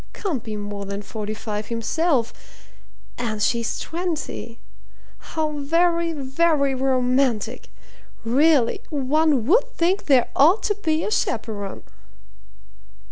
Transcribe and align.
Can't 0.13 0.41
be 0.43 0.55
more 0.55 0.85
than 0.85 1.03
forty 1.03 1.35
five 1.35 1.67
himself, 1.67 2.33
and 3.19 3.39
she's 3.39 3.77
twenty 3.77 4.59
how 5.19 5.51
very, 5.59 6.11
very 6.11 6.73
romantic! 6.73 7.71
Really, 8.25 8.81
one 8.89 9.45
would 9.45 9.67
think 9.75 10.05
there 10.07 10.29
ought 10.35 10.63
to 10.63 10.75
be 10.83 11.03
a 11.03 11.11
chaperon!'" 11.11 11.83